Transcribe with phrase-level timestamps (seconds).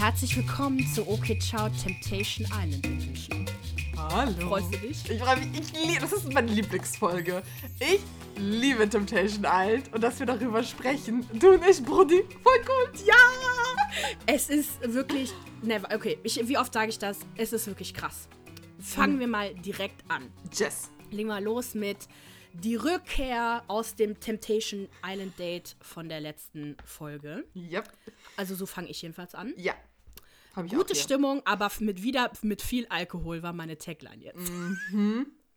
[0.00, 3.44] herzlich willkommen zu OK Ciao Temptation Island Edition.
[3.94, 4.48] Hallo.
[4.48, 5.10] Freust du dich?
[5.10, 5.60] Ich freue mich.
[5.60, 7.42] Ich liebe, das ist meine Lieblingsfolge.
[7.78, 8.00] Ich
[8.40, 11.26] liebe Temptation Island und dass wir darüber sprechen.
[11.34, 13.06] Du und ich, Brudi, voll gut.
[13.06, 13.14] Ja!
[14.24, 15.34] Es ist wirklich.
[15.60, 15.94] Never.
[15.94, 17.18] Okay, ich, wie oft sage ich das?
[17.36, 18.26] Es ist wirklich krass.
[18.78, 20.32] Fangen wir mal direkt an.
[20.50, 20.88] Jess.
[21.10, 22.08] Legen wir los mit
[22.54, 27.44] die Rückkehr aus dem Temptation Island Date von der letzten Folge.
[27.54, 27.92] Yep.
[28.38, 29.52] Also so fange ich jedenfalls an.
[29.58, 29.74] Ja.
[30.54, 30.94] Gute.
[30.94, 34.50] Stimmung, aber mit wieder mit viel Alkohol war meine Tagline jetzt.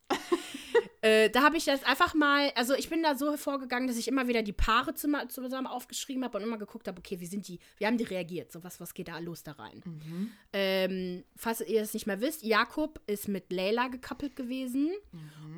[1.01, 4.07] äh, da habe ich jetzt einfach mal, also ich bin da so vorgegangen, dass ich
[4.07, 7.59] immer wieder die Paare zusammen aufgeschrieben habe und immer geguckt habe, okay, wie sind die,
[7.77, 8.51] wie haben die reagiert?
[8.51, 9.81] So was, was geht da los da rein?
[10.51, 14.91] Ähm, falls ihr es nicht mehr wisst, Jakob ist mit Leila gekappelt gewesen,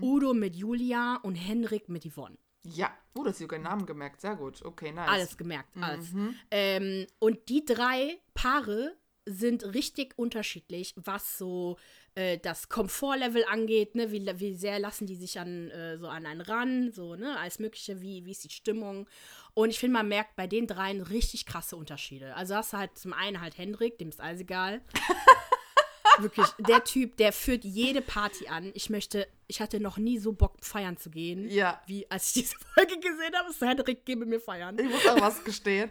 [0.01, 2.37] Udo mit Julia und Henrik mit Yvonne.
[2.65, 2.91] Ja.
[3.13, 4.21] Oh, das hast sogar Namen gemerkt.
[4.21, 4.63] Sehr gut.
[4.63, 5.09] Okay, nice.
[5.09, 6.11] Alles gemerkt, alles.
[6.51, 11.77] Ähm, und die drei Paare sind richtig unterschiedlich, was so
[12.13, 14.11] äh, das Komfortlevel angeht, ne?
[14.11, 17.59] wie, wie sehr lassen die sich an äh, so an einen ran, so, ne, alles
[17.59, 19.07] Mögliche, wie, wie ist die Stimmung.
[19.53, 22.35] Und ich finde, man merkt bei den dreien richtig krasse Unterschiede.
[22.35, 24.81] Also hast du halt zum einen halt Hendrik, dem ist alles egal.
[26.19, 28.71] Wirklich, der Typ, der führt jede Party an.
[28.73, 31.81] Ich möchte, ich hatte noch nie so Bock, feiern zu gehen, Ja.
[31.87, 33.51] wie als ich diese Folge gesehen habe.
[33.51, 34.79] So, Hendrik, gebe mir feiern.
[34.79, 35.89] Ich muss auch was gestehen.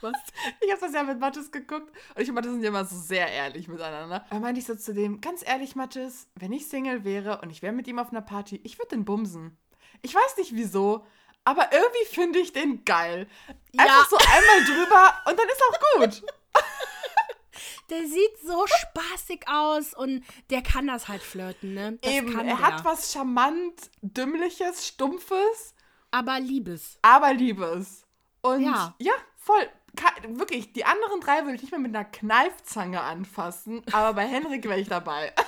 [0.00, 0.12] Was?
[0.60, 2.96] Ich habe das ja mit Mathis geguckt und ich und Mathis sind ja immer so
[2.96, 4.24] sehr ehrlich miteinander.
[4.30, 7.62] Da meinte ich so zu dem, ganz ehrlich, Mathis, wenn ich Single wäre und ich
[7.62, 9.56] wäre mit ihm auf einer Party, ich würde den bumsen.
[10.02, 11.04] Ich weiß nicht wieso,
[11.44, 13.26] aber irgendwie finde ich den geil.
[13.76, 16.22] Einfach so einmal drüber und dann ist auch gut.
[17.90, 21.98] Der sieht so spaßig aus und der kann das halt flirten, ne?
[22.02, 22.58] Das Eben, er der.
[22.60, 25.74] hat was charmant, dümmliches, stumpfes,
[26.10, 26.98] Aber Liebes.
[27.00, 28.04] aber Liebes.
[28.42, 28.94] Und Ja.
[28.98, 29.66] ja, voll.
[29.98, 34.26] Ka- Wirklich, die anderen drei würde ich nicht mehr mit einer Kneifzange anfassen, aber bei
[34.26, 35.32] Henrik wäre ich dabei.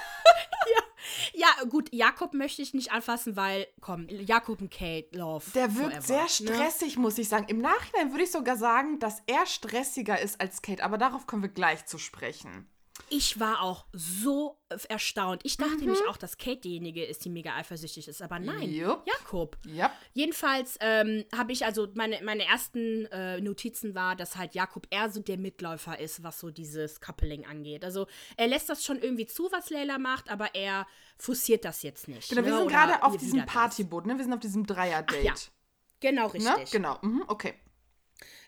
[1.32, 5.44] Ja, gut, Jakob möchte ich nicht anfassen, weil, komm, Jakob und Kate, Love.
[5.54, 6.28] Der wirkt forever, sehr ne?
[6.28, 7.46] stressig, muss ich sagen.
[7.48, 11.42] Im Nachhinein würde ich sogar sagen, dass er stressiger ist als Kate, aber darauf kommen
[11.42, 12.68] wir gleich zu sprechen.
[13.12, 14.56] Ich war auch so
[14.88, 15.42] erstaunt.
[15.44, 15.80] Ich dachte Mhm.
[15.80, 18.22] nämlich auch, dass Kate diejenige ist, die mega eifersüchtig ist.
[18.22, 19.04] Aber nein, Jupp.
[19.06, 19.58] Jakob.
[19.66, 19.92] Ja.
[20.12, 25.10] Jedenfalls ähm, habe ich, also meine, meine ersten äh, Notizen war, dass halt Jakob eher
[25.10, 27.84] so der Mitläufer ist, was so dieses Coupling angeht.
[27.84, 28.06] Also
[28.36, 30.86] er lässt das schon irgendwie zu, was Leila macht, aber er
[31.18, 32.28] forciert das jetzt nicht.
[32.28, 32.56] Genau, wir ne?
[32.58, 33.44] sind Oder gerade auf diesem.
[33.44, 34.16] Partyboot, ne?
[34.16, 35.24] Wir sind auf diesem Dreier-Date.
[35.24, 35.34] ja,
[36.00, 36.56] Genau, richtig.
[36.56, 36.64] Ne?
[36.70, 37.54] Genau, mhm, okay.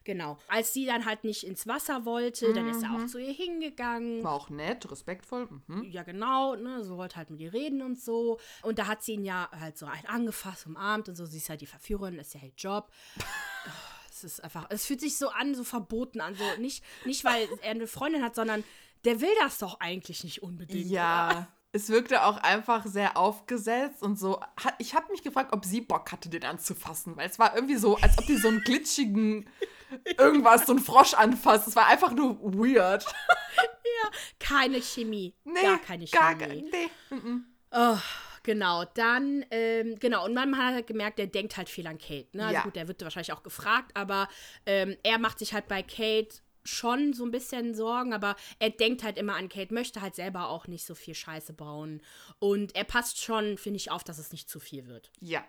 [0.04, 0.38] Genau.
[0.48, 4.22] Als sie dann halt nicht ins Wasser wollte, dann ist er auch zu ihr hingegangen.
[4.24, 5.48] War auch nett, respektvoll.
[5.66, 5.84] Mhm.
[5.84, 8.38] Ja, genau, ne, so wollte halt mit ihr reden und so.
[8.62, 11.26] Und da hat sie ihn ja halt so angefasst, umarmt und so.
[11.26, 12.90] Sie ist halt die Verführerin, ist ja ihr Job.
[14.14, 16.34] Es ist einfach, es fühlt sich so an, so verboten an.
[16.36, 18.62] So nicht, nicht weil er eine Freundin hat, sondern
[19.04, 20.86] der will das doch eigentlich nicht unbedingt.
[21.30, 21.48] oder?
[21.72, 21.78] Ja.
[21.80, 24.40] Es wirkte auch einfach sehr aufgesetzt und so.
[24.78, 27.96] Ich habe mich gefragt, ob sie Bock hatte, den anzufassen, weil es war irgendwie so,
[27.96, 29.48] als ob die so einen glitschigen
[30.18, 31.68] irgendwas, so einen Frosch anfasst.
[31.68, 33.06] Es war einfach nur weird.
[34.38, 35.34] Keine Chemie.
[35.44, 36.70] Nee, gar keine gar, Chemie.
[36.70, 37.16] nee.
[37.16, 37.44] mhm.
[37.70, 37.96] Oh,
[38.42, 42.28] genau, dann, ähm, genau, und man hat halt gemerkt, der denkt halt viel an Kate.
[42.36, 42.42] Ne?
[42.42, 42.62] Also Ja.
[42.62, 44.28] gut, der wird wahrscheinlich auch gefragt, aber
[44.66, 49.02] ähm, er macht sich halt bei Kate schon so ein bisschen Sorgen, aber er denkt
[49.02, 52.02] halt immer an Kate, möchte halt selber auch nicht so viel Scheiße bauen.
[52.38, 55.10] Und er passt schon, finde ich, auf, dass es nicht zu viel wird.
[55.20, 55.44] Ja,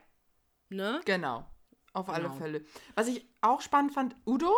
[0.70, 1.02] Ne?
[1.06, 1.46] genau.
[1.94, 2.36] Auf alle Genau.
[2.36, 2.66] Fälle.
[2.96, 4.52] Was ich auch spannend fand, Udo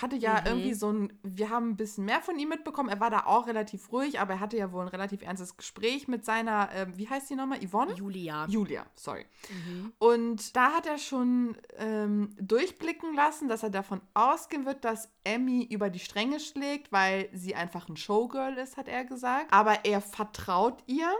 [0.00, 0.46] hatte ja Mhm.
[0.46, 2.88] irgendwie so ein, wir haben ein bisschen mehr von ihm mitbekommen.
[2.90, 6.08] Er war da auch relativ ruhig, aber er hatte ja wohl ein relativ ernstes Gespräch
[6.08, 7.60] mit seiner, ähm, wie heißt die nochmal?
[7.66, 7.94] Yvonne?
[7.94, 8.46] Julia.
[8.48, 9.24] Julia, sorry.
[9.50, 9.92] Mhm.
[9.98, 15.64] Und da hat er schon ähm, durchblicken lassen, dass er davon ausgehen wird, dass Emmy
[15.70, 19.52] über die Stränge schlägt, weil sie einfach ein Showgirl ist, hat er gesagt.
[19.52, 21.10] Aber er vertraut ihr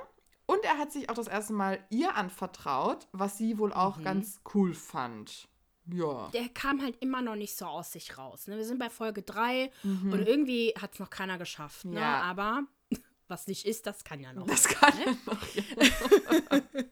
[0.47, 3.75] und er hat sich auch das erste Mal ihr anvertraut, was sie wohl Mhm.
[3.77, 5.49] auch ganz cool fand.
[5.93, 6.29] Ja.
[6.33, 8.47] der kam halt immer noch nicht so aus sich raus.
[8.47, 8.57] Ne?
[8.57, 10.13] Wir sind bei Folge 3 Mhm.
[10.13, 11.85] und irgendwie hat es noch keiner geschafft.
[11.87, 12.01] Ne?
[12.01, 12.23] Ja.
[12.23, 12.63] Aber
[13.29, 14.47] was nicht ist, das kann ja noch.
[14.47, 15.47] Das kann er noch.
[15.55, 16.61] Ja.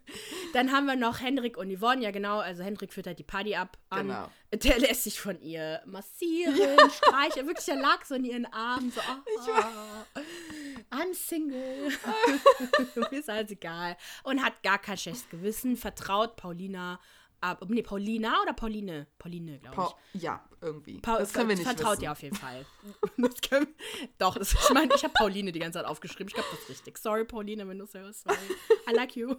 [0.53, 3.55] Dann haben wir noch Hendrik und Yvonne, ja genau, also Hendrik führt halt die Party
[3.57, 4.07] ab an.
[4.09, 4.31] Genau.
[4.55, 6.57] Der lässt sich von ihr massieren,
[6.91, 7.47] streicheln.
[7.47, 9.01] Wirklich, er lag so in ihren Armen, so,
[10.17, 10.21] oh,
[10.95, 11.93] I'm Single.
[13.11, 13.97] Mir ist alles egal.
[14.23, 17.01] Und hat gar kein schlechtes Gewissen, vertraut Paulina
[17.41, 19.07] Aber, nee, Paulina oder Pauline?
[19.19, 19.83] Pauline, glaube ich.
[19.83, 20.99] Pa ja, irgendwie.
[21.01, 22.01] Pa das können wir nicht Vertraut wissen.
[22.01, 22.65] dir auf jeden Fall.
[23.19, 23.67] das können,
[24.19, 26.29] doch, das, ich meine, ich habe Pauline die ganze Zeit aufgeschrieben.
[26.29, 26.99] Ich glaube, das ist richtig.
[26.99, 28.23] Sorry, Pauline, wenn du es hörst.
[28.25, 28.37] Sorry.
[28.91, 29.35] I like you.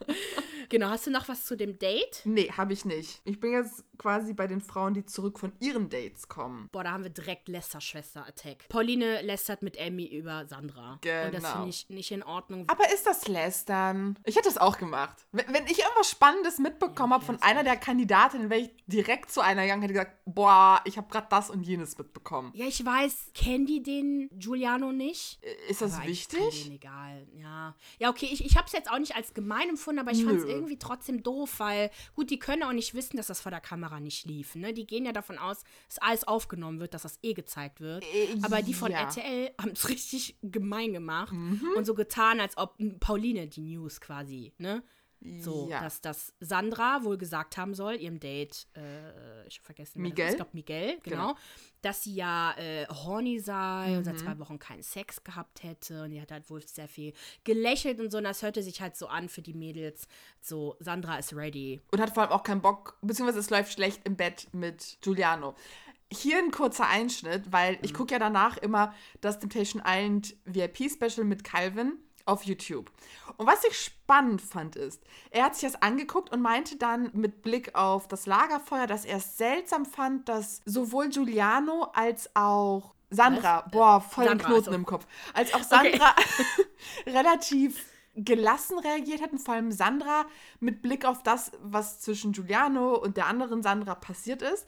[0.68, 2.22] genau, hast du noch was zu dem Date?
[2.24, 3.20] Nee, habe ich nicht.
[3.24, 6.68] Ich bin jetzt quasi bei den Frauen, die zurück von ihren Dates kommen.
[6.72, 8.68] Boah, da haben wir direkt Lester-Schwester-Attack.
[8.68, 10.92] Pauline lästert mit Emmy über Sandra.
[10.94, 11.52] Und das Genau.
[11.52, 12.64] finde ich nicht in Ordnung.
[12.68, 14.18] Aber ist das Lästern?
[14.24, 15.26] Ich hätte es auch gemacht.
[15.32, 19.40] Wenn, wenn ich irgendwas Spannendes mitbekommen habe von einer der Kandidatinnen, wäre ich direkt zu
[19.40, 22.52] einer gegangen und hätte gesagt, boah, ich habe gerade das und jenes mitbekommen.
[22.54, 25.38] Ja, ich weiß, kennen die den Giuliano nicht?
[25.42, 26.70] Äh, Ist das Aber wichtig?
[26.72, 27.74] egal, ja.
[27.98, 30.38] Ja, okay, ich, ich habe es jetzt auch nicht als gemein empfunden, aber ich fand
[30.38, 33.60] es irgendwie trotzdem doof, weil, gut, die können auch nicht wissen, dass das vor der
[33.60, 34.72] Kamera nicht lief, ne?
[34.72, 38.04] Die gehen ja davon aus, dass alles aufgenommen wird, dass das eh gezeigt wird.
[38.04, 39.02] Äh, aber die von ja.
[39.02, 39.06] Mhm.
[39.06, 41.32] RTL haben es richtig gemein gemacht
[41.76, 44.82] und so getan, als ob Pauline die News quasi, ne?
[45.40, 45.80] So, Ja.
[45.80, 50.28] dass das Sandra wohl gesagt haben soll, ihrem Date, äh, ich habe vergessen, Miguel?
[50.30, 51.34] ich glaube Miguel, genau, Genau.
[51.82, 54.18] dass sie ja äh, horny sei und seit Mhm.
[54.18, 57.12] zwei Wochen keinen Sex gehabt hätte und die hat halt wohl sehr viel
[57.44, 60.06] gelächelt und so und das hörte sich halt so an für die Mädels,
[60.40, 61.80] so Sandra ist ready.
[61.90, 65.54] Und hat vor allem auch keinen Bock, beziehungsweise es läuft schlecht im Bett mit Giuliano.
[66.12, 71.42] Hier ein kurzer Einschnitt, weil ich gucke ja danach immer das Temptation Island VIP-Special mit
[71.42, 72.90] Calvin auf YouTube.
[73.38, 77.42] Und was ich spannend fand ist, er hat sich das angeguckt und meinte dann mit
[77.42, 83.62] Blick auf das Lagerfeuer, dass er es seltsam fand, dass sowohl Giuliano als auch Sandra,
[83.64, 83.72] Was?
[83.72, 85.68] boah, voll Sandra, Knoten also- im Kopf, als auch Okay.
[85.98, 86.14] Sandra
[87.06, 87.86] relativ
[88.18, 90.24] gelassen reagiert hat und vor allem Sandra
[90.58, 94.66] mit Blick auf das, was zwischen Giuliano und der anderen Sandra passiert ist.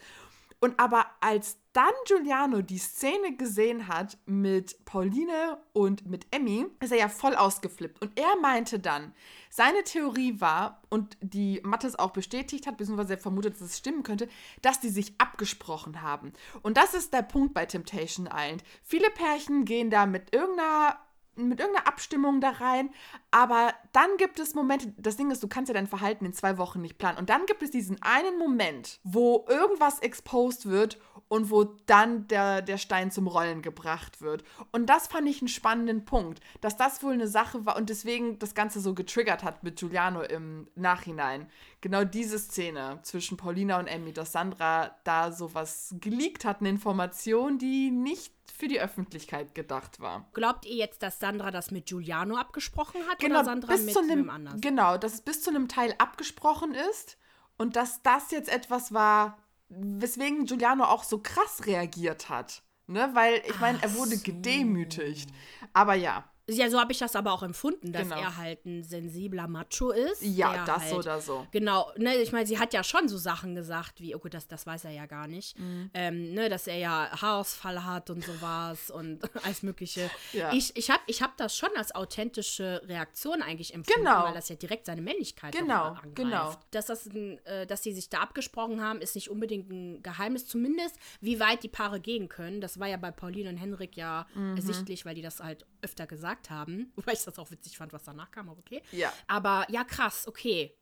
[0.60, 6.90] Und aber als dann Giuliano die Szene gesehen hat mit Pauline und mit Emmy, ist
[6.90, 8.02] er ja voll ausgeflippt.
[8.02, 9.14] Und er meinte dann,
[9.50, 14.02] seine Theorie war, und die Mattes auch bestätigt hat, beziehungsweise er vermutet, dass es stimmen
[14.02, 14.28] könnte,
[14.62, 16.32] dass die sich abgesprochen haben.
[16.62, 18.64] Und das ist der Punkt bei Temptation Island.
[18.82, 20.98] Viele Pärchen gehen da mit irgendeiner
[21.38, 22.90] mit irgendeiner Abstimmung da rein,
[23.30, 26.58] aber dann gibt es Momente, das Ding ist, du kannst ja dein Verhalten in zwei
[26.58, 27.18] Wochen nicht planen.
[27.18, 32.62] Und dann gibt es diesen einen Moment, wo irgendwas exposed wird und wo dann der,
[32.62, 34.44] der Stein zum Rollen gebracht wird.
[34.72, 38.38] Und das fand ich einen spannenden Punkt, dass das wohl eine Sache war und deswegen
[38.38, 41.48] das Ganze so getriggert hat mit Giuliano im Nachhinein.
[41.80, 47.58] Genau diese Szene zwischen Paulina und Emmy, dass Sandra da sowas geleakt hat, eine Information,
[47.58, 50.28] die nicht für die Öffentlichkeit gedacht war.
[50.32, 53.94] Glaubt ihr jetzt, dass Sandra das mit Giuliano abgesprochen hat Genau, oder Sandra bis mit
[53.94, 54.60] zu einem, anders?
[54.60, 57.18] genau, dass es bis zu einem Teil abgesprochen ist
[57.58, 59.38] und dass das jetzt etwas war,
[59.68, 62.62] weswegen Giuliano auch so krass reagiert hat.
[62.86, 63.10] Ne?
[63.12, 64.22] Weil, ich meine, er wurde so.
[64.22, 65.30] gedemütigt.
[65.72, 68.16] Aber ja, Ja, so habe ich das aber auch empfunden, dass Genau.
[68.20, 70.22] er halt ein sensibler Macho ist.
[70.22, 71.46] ja, das halt, oder so.
[71.50, 74.48] Genau, ne, ich meine, sie hat ja schon so Sachen gesagt, wie, oh gut, das,
[74.48, 75.90] das weiß er ja gar nicht, Mhm.
[75.94, 80.10] ähm, ne, dass er ja Haarausfall hat und sowas und alles Mögliche.
[80.32, 80.52] Ja.
[80.52, 84.24] Ich, ich habe ich hab das schon als authentische Reaktion eigentlich empfunden, Genau.
[84.24, 86.14] weil das ja direkt seine Männlichkeit Genau, angreift.
[86.16, 86.54] genau.
[86.70, 90.46] Dass, das ein, äh, dass sie sich da abgesprochen haben, ist nicht unbedingt ein Geheimnis,
[90.46, 92.60] zumindest wie weit die Paare gehen können.
[92.60, 94.56] Das war ja bei Pauline und Henrik ja Mhm.
[94.56, 96.92] ersichtlich, weil die das halt öfter gesagt haben.
[96.96, 98.82] Wobei ich das auch witzig fand, was danach kam, aber okay.
[98.92, 99.12] Ja.
[99.26, 100.74] Aber ja, krass, okay.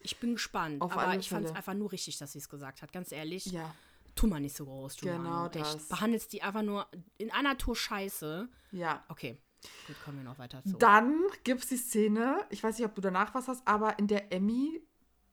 [0.00, 0.82] Ich bin gespannt.
[0.82, 2.92] Auf aber ich fand es einfach nur richtig, dass sie es gesagt hat.
[2.92, 3.74] Ganz ehrlich, Ja,
[4.14, 5.22] tu mal nicht so groß, Giuliano.
[5.22, 5.76] Genau das.
[5.76, 5.88] Echt.
[5.88, 6.86] Behandelst die einfach nur
[7.16, 8.48] in einer Tour scheiße.
[8.72, 9.02] ja.
[9.08, 9.38] Okay,
[9.86, 10.76] gut, kommen wir noch weiter zu.
[10.76, 14.06] Dann gibt es die Szene, ich weiß nicht, ob du danach was hast, aber in
[14.06, 14.82] der Emmy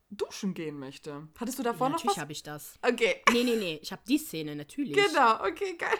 [0.09, 1.27] duschen gehen möchte.
[1.37, 2.21] Hattest du davor ja, noch natürlich was?
[2.21, 2.79] habe ich das.
[2.81, 4.93] Okay, Nee, nee, nee, ich habe die Szene, natürlich.
[4.93, 5.97] genau, okay, geil.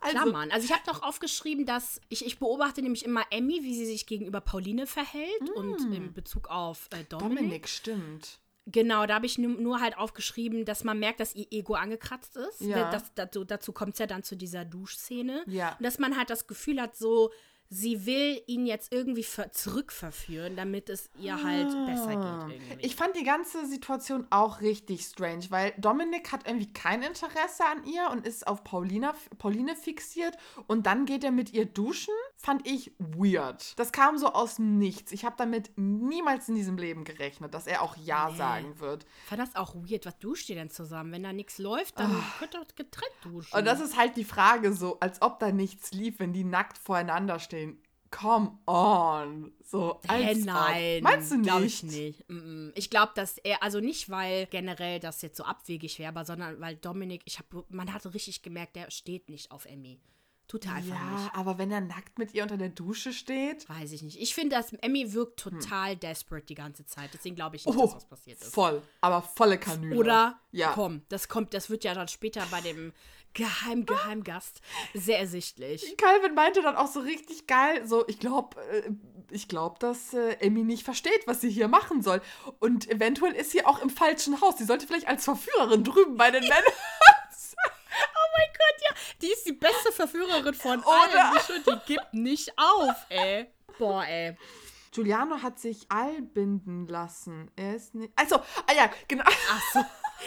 [0.00, 0.50] Also, Mann.
[0.50, 4.06] Also ich habe doch aufgeschrieben, dass ich, ich beobachte nämlich immer Emmy, wie sie sich
[4.06, 7.30] gegenüber Pauline verhält und in Bezug auf äh, Dominik.
[7.30, 7.36] Mm.
[7.36, 8.38] Dominik, stimmt.
[8.66, 12.36] Genau, da habe ich nur, nur halt aufgeschrieben, dass man merkt, dass ihr Ego angekratzt
[12.36, 12.60] ist.
[12.60, 12.90] Ja.
[12.90, 15.44] Das, dazu dazu kommt es ja dann zu dieser Duschszene.
[15.46, 15.76] Ja.
[15.76, 17.32] Und dass man halt das Gefühl hat, so,
[17.70, 22.54] sie will ihn jetzt irgendwie ver zurückverführen, damit es ihr halt besser geht.
[22.58, 22.74] Irgendwie.
[22.74, 22.78] Ah.
[22.80, 27.86] Ich fand die ganze Situation auch richtig strange, weil Dominik hat irgendwie kein Interesse an
[27.86, 30.36] ihr und ist auf Paulina, Pauline fixiert
[30.66, 32.14] und dann geht er mit ihr duschen.
[32.42, 33.78] Fand ich weird.
[33.78, 35.12] Das kam so aus dem Nichts.
[35.12, 38.36] Ich habe damit niemals in diesem Leben gerechnet, dass er auch Ja Nee.
[38.36, 39.04] sagen wird.
[39.24, 40.06] Ich fand das auch weird.
[40.06, 41.12] Was duscht ihr denn zusammen?
[41.12, 43.54] Wenn da nichts läuft, dann könnt ihr getrennt duschen.
[43.56, 46.78] Und das ist halt die Frage so, als ob da nichts lief, wenn die nackt
[46.78, 47.78] voreinander stehen.
[48.10, 49.52] Come on.
[49.62, 50.44] So, als ob.
[50.46, 51.02] nein.
[51.02, 51.46] Meinst du nicht?
[51.46, 52.24] Glaube ich nicht.
[52.74, 56.76] Ich glaube, dass er, also nicht, weil generell das jetzt so abwegig wäre, sondern weil
[56.76, 60.00] Dominik, ich habe, man hatte richtig gemerkt, der steht nicht auf Emmy.
[60.50, 61.34] Tut er einfach ja, nicht.
[61.36, 63.68] aber wenn er nackt mit ihr unter der Dusche steht.
[63.68, 64.20] Weiß ich nicht.
[64.20, 67.10] Ich finde, dass Emmy wirkt total desperate die ganze Zeit.
[67.14, 68.52] Deswegen glaube ich nicht, Oh, dass was passiert ist.
[68.52, 68.82] voll.
[69.00, 69.96] Aber volle Kanüle.
[69.96, 70.72] Oder Ja.
[70.74, 72.92] komm, das kommt, das wird ja dann später bei dem
[73.32, 74.60] Geheim Geheimgast
[74.92, 75.96] sehr ersichtlich.
[75.96, 78.90] Calvin meinte dann auch so richtig geil, so, ich glaube, äh,
[79.30, 82.20] ich glaube, dass äh, Emmy nicht versteht, was sie hier machen soll.
[82.58, 84.58] Und eventuell ist sie auch im falschen Haus.
[84.58, 86.64] Sie sollte vielleicht als Verführerin drüben bei den Männern.
[88.40, 91.32] Oh mein Gott, ja, die ist die beste Verführerin von Oder?
[91.32, 91.64] allen.
[91.66, 93.46] Die, gibt nicht auf, ey.
[93.78, 94.36] Boah, ey.
[94.92, 97.50] Giuliano hat sich all binden lassen.
[97.56, 98.12] Er ist nicht.
[98.16, 99.24] Also, ah ja, genau.
[99.26, 99.80] Ach so,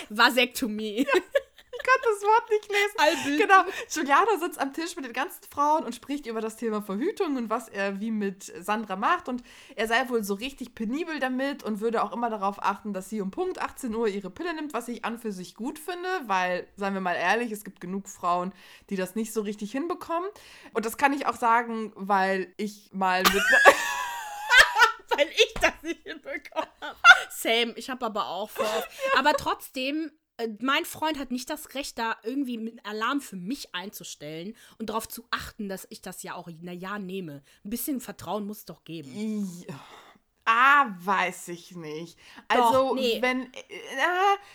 [0.09, 0.99] Vasektomie.
[0.99, 1.07] Ich
[1.83, 2.97] kann das Wort nicht lesen.
[2.97, 3.41] Allbild.
[3.41, 3.63] Genau.
[3.91, 7.49] Giuliano sitzt am Tisch mit den ganzen Frauen und spricht über das Thema Verhütung und
[7.49, 9.29] was er wie mit Sandra macht.
[9.29, 9.43] Und
[9.75, 13.21] er sei wohl so richtig penibel damit und würde auch immer darauf achten, dass sie
[13.21, 16.67] um Punkt 18 Uhr ihre Pille nimmt, was ich an für sich gut finde, weil,
[16.75, 18.53] seien wir mal ehrlich, es gibt genug Frauen,
[18.89, 20.29] die das nicht so richtig hinbekommen.
[20.73, 23.43] Und das kann ich auch sagen, weil ich mal mit.
[25.15, 26.97] Weil ich das nicht hinbekommen habe.
[27.29, 28.65] Same, ich habe aber auch vor.
[29.17, 30.11] Aber trotzdem,
[30.59, 35.07] mein Freund hat nicht das Recht, da irgendwie mit Alarm für mich einzustellen und darauf
[35.07, 37.43] zu achten, dass ich das ja auch na ja nehme.
[37.63, 39.47] Ein bisschen Vertrauen muss es doch geben.
[40.45, 42.19] Ah, weiß ich nicht.
[42.49, 43.21] Also, Doch, nee.
[43.21, 43.59] wenn, äh,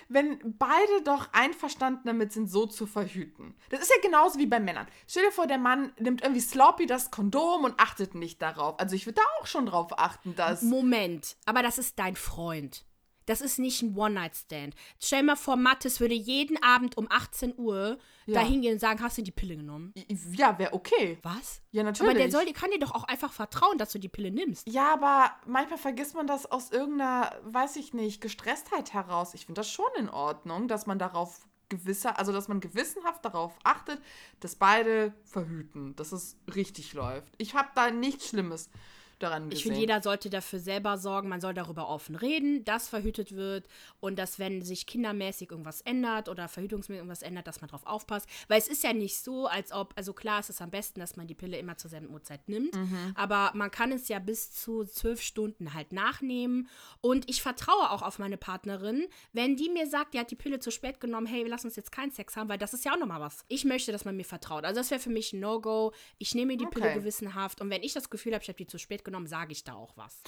[0.08, 3.54] wenn beide doch einverstanden damit sind, so zu verhüten.
[3.70, 4.87] Das ist ja genauso wie bei Männern.
[5.06, 8.78] Stell dir vor, der Mann nimmt irgendwie sloppy das Kondom und achtet nicht darauf.
[8.78, 10.61] Also, ich würde da auch schon drauf achten, dass.
[10.61, 12.85] Moment, aber das ist dein Freund.
[13.28, 14.75] Das ist nicht ein One-Night-Stand.
[14.99, 18.40] Stell mal vor, Mattes würde jeden Abend um 18 Uhr Ja.
[18.40, 19.92] da hingehen und sagen, hast du die Pille genommen?
[20.32, 21.18] Ja, wäre okay.
[21.23, 21.61] Was?
[21.70, 22.11] Ja, natürlich.
[22.11, 24.66] Aber der soll, kann dir doch auch einfach vertrauen, dass du die Pille nimmst.
[24.66, 29.35] Ja, aber manchmal vergisst man das aus irgendeiner, weiß ich nicht, Gestresstheit heraus.
[29.35, 33.58] Ich finde das schon in Ordnung, dass man darauf gewisser, also dass man gewissenhaft darauf
[33.62, 34.00] achtet,
[34.40, 37.35] dass beide verhüten, dass es richtig läuft.
[37.37, 38.70] Ich habe da nichts Schlimmes
[39.22, 39.56] daran gesehen.
[39.56, 41.28] Ich finde, jeder sollte dafür selber sorgen.
[41.28, 43.66] Man soll darüber offen reden, dass verhütet wird
[44.00, 48.28] und dass, wenn sich kindermäßig irgendwas ändert oder verhütungsmäßig irgendwas ändert, dass man drauf aufpasst.
[48.48, 51.16] Weil es ist ja nicht so, als ob, also klar, es ist am besten, dass
[51.16, 53.12] man die Pille immer zur selben Uhrzeit nimmt, Mhm.
[53.14, 56.68] aber man kann es ja bis zu zwölf Stunden halt nachnehmen.
[57.00, 60.60] Und ich vertraue auch auf meine Partnerin, wenn die mir sagt, die hat die Pille
[60.60, 62.98] zu spät genommen, hey, lass uns jetzt keinen Sex haben, weil das ist ja auch
[62.98, 63.44] nochmal was.
[63.48, 64.64] Ich möchte, dass man mir vertraut.
[64.64, 65.92] Also das wäre für mich ein No-Go.
[66.18, 66.94] Ich nehme die Pille Okay.
[66.98, 69.64] gewissenhaft und wenn ich das Gefühl habe, ich habe die zu spät genommen, sage ich
[69.64, 70.20] da auch was.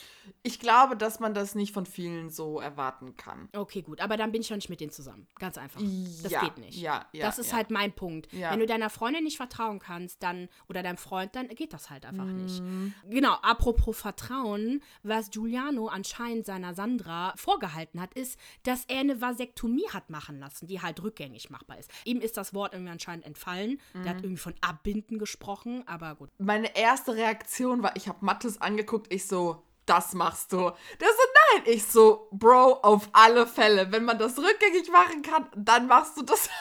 [0.42, 3.48] Ich glaube, dass man das nicht von vielen so erwarten kann.
[3.54, 5.26] Okay, gut, aber dann bin ich doch nicht mit denen zusammen.
[5.38, 5.80] Ganz einfach.
[6.22, 6.78] Das Ja, geht nicht.
[6.80, 7.56] ja, ja, das ist ja.
[7.58, 8.32] halt mein Punkt.
[8.32, 8.50] Ja.
[8.52, 12.04] Wenn du deiner Freundin nicht vertrauen kannst, dann oder deinem Freund, dann geht das halt
[12.06, 12.60] einfach nicht.
[12.62, 12.94] Mhm.
[13.08, 19.88] Genau, apropos Vertrauen, was Giuliano anscheinend seiner Sandra vorgehalten hat, ist, dass er eine Vasektomie
[19.92, 21.90] hat machen lassen, die halt rückgängig machbar ist.
[22.04, 23.80] Ihm ist das Wort irgendwie anscheinend entfallen.
[23.94, 24.08] Der Mhm.
[24.08, 26.30] hat irgendwie von Abbinden gesprochen, aber gut.
[26.38, 30.58] Meine erste Reaktion war, ich habe Mattes angeguckt, ich so, das machst du.
[30.58, 31.22] Der so,
[31.54, 31.62] nein.
[31.66, 33.90] Ich so, Bro, auf alle Fälle.
[33.90, 36.48] Wenn man das rückgängig machen kann, dann machst du das.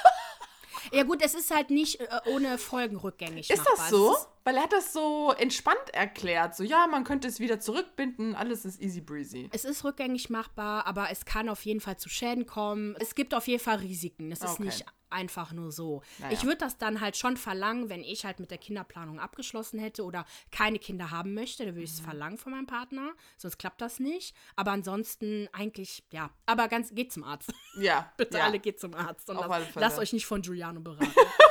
[0.92, 3.76] Ja gut, es ist halt nicht äh, ohne Folgen rückgängig Ist machbar.
[3.78, 4.18] das so?
[4.40, 6.56] Ist- Weil er hat das so entspannt erklärt.
[6.56, 9.50] So, ja, man könnte es wieder zurückbinden, alles ist easy breezy.
[9.54, 12.96] Es ist rückgängig machbar, aber es kann auf jeden Fall zu Schäden kommen.
[13.00, 14.32] Es gibt auf jeden Fall Risiken.
[14.32, 14.64] Es ist Okay.
[14.64, 16.04] nicht einfach nur so.
[16.20, 16.34] Naja.
[16.34, 20.04] Ich würde das dann halt schon verlangen, wenn ich halt mit der Kinderplanung abgeschlossen hätte
[20.04, 21.86] oder keine Kinder haben möchte, dann würde Mhm.
[21.86, 23.14] ich es verlangen von meinem Partner.
[23.36, 24.36] Sonst klappt das nicht.
[24.56, 26.30] Aber ansonsten eigentlich, ja.
[26.46, 27.52] Aber ganz, geht zum Arzt.
[27.80, 28.14] Ja.
[28.18, 28.44] Bitte ja.
[28.46, 31.12] alle geht zum Arzt und lasst, lasst euch nicht von Giuliano beraten.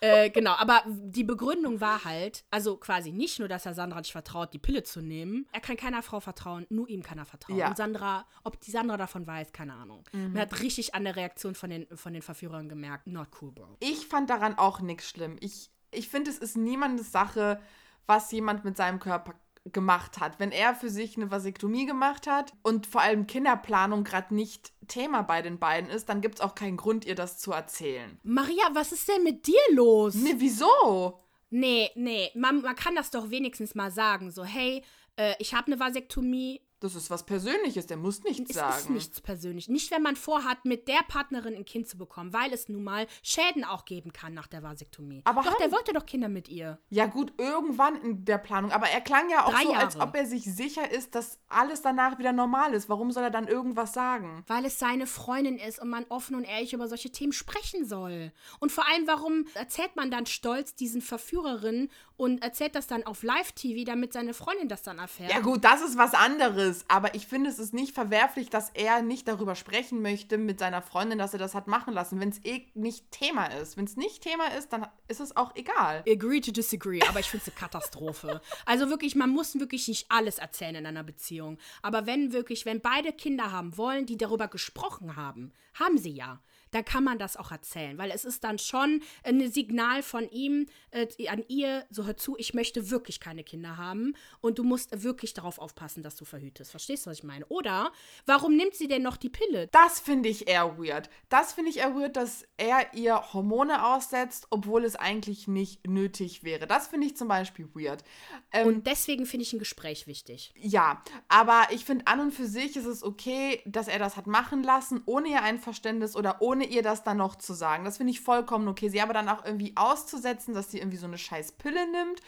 [0.00, 4.12] äh, genau, aber die Begründung war halt, also quasi nicht nur, dass er Sandra nicht
[4.12, 5.46] vertraut, die Pille zu nehmen.
[5.52, 7.58] Er kann keiner Frau vertrauen, nur ihm kann er vertrauen.
[7.58, 7.68] Ja.
[7.68, 10.04] Und Sandra, ob die Sandra davon weiß, keine Ahnung.
[10.12, 10.32] Mhm.
[10.32, 13.76] Man hat richtig an der Reaktion von den, von den Verführern gemerkt, not cool, Bro.
[13.80, 15.36] Ich fand daran auch nichts schlimm.
[15.40, 17.60] Ich, ich finde, es ist niemandes Sache,
[18.06, 19.34] was jemand mit seinem Körper
[19.72, 20.38] gemacht hat.
[20.40, 25.22] Wenn er für sich eine Vasektomie gemacht hat und vor allem Kinderplanung gerade nicht Thema
[25.22, 28.18] bei den beiden ist, dann gibt es auch keinen Grund, ihr das zu erzählen.
[28.22, 30.14] Maria, was ist denn mit dir los?
[30.14, 31.20] Nee, wieso?
[31.50, 34.30] Nee, nee, man, man kann das doch wenigstens mal sagen.
[34.30, 34.82] So, hey,
[35.16, 38.76] äh, ich habe eine Vasektomie, Das ist was Persönliches, der muss nichts Es sagen.
[38.78, 39.68] ist nichts persönlich.
[39.68, 43.06] Nicht, wenn man vorhat, mit der Partnerin ein Kind zu bekommen, weil es nun mal
[43.22, 45.22] Schäden auch geben kann nach der Vasektomie.
[45.24, 46.78] Aber doch, der wollte doch Kinder mit ihr.
[46.90, 48.70] Ja, gut, irgendwann in der Planung.
[48.70, 50.08] Aber er klang ja auch Drei so, als Jahre.
[50.08, 52.88] ob er sich sicher ist, dass alles danach wieder normal ist.
[52.88, 54.44] Warum soll er dann irgendwas sagen?
[54.46, 58.32] Weil es seine Freundin ist und man offen und ehrlich über solche Themen sprechen soll.
[58.60, 63.22] Und vor allem, warum erzählt man dann stolz diesen Verführerinnen und erzählt das dann auf
[63.22, 65.32] Live-TV, damit seine Freundin das dann erfährt?
[65.32, 66.68] Ja, gut, das ist was anderes.
[66.68, 66.84] es.
[66.88, 70.82] Aber ich finde, es ist nicht verwerflich, dass er nicht darüber sprechen möchte mit seiner
[70.82, 72.20] Freundin, dass er das hat machen lassen.
[72.20, 73.76] Wenn es eh nicht Thema ist.
[73.76, 76.04] Wenn es nicht Thema ist, dann ist es auch egal.
[76.08, 78.40] Agree to disagree, aber ich finde es eine Katastrophe.
[78.66, 81.58] also wirklich, man muss wirklich nicht alles erzählen in einer Beziehung.
[81.82, 86.40] Aber wenn wirklich, wenn beide Kinder haben wollen, die darüber gesprochen haben, haben sie ja
[86.70, 90.66] dann kann man das auch erzählen, weil es ist dann schon ein Signal von ihm
[90.90, 95.02] äh, an ihr, so hör zu, ich möchte wirklich keine Kinder haben und du musst
[95.04, 96.72] wirklich darauf aufpassen, dass du verhütest.
[96.72, 97.46] Verstehst du, was ich meine?
[97.46, 97.92] Oder
[98.26, 99.68] warum nimmt sie denn noch die Pille?
[99.68, 101.08] Das finde ich eher weird.
[101.28, 106.42] Das finde ich eher weird, dass er ihr Hormone aussetzt, obwohl es eigentlich nicht nötig
[106.42, 106.66] wäre.
[106.66, 108.02] Das finde ich zum Beispiel weird.
[108.50, 110.52] Ähm, und deswegen finde ich ein Gespräch wichtig.
[110.56, 114.26] Ja, aber ich finde an und für sich ist es okay, dass er das hat
[114.26, 117.84] machen lassen, ohne ihr Einverständnis oder ohne ihr das dann noch zu sagen.
[117.84, 118.88] Das finde ich vollkommen okay.
[118.88, 122.22] Sie aber dann auch irgendwie auszusetzen, dass sie irgendwie so eine scheiß Pille nimmt nimmt,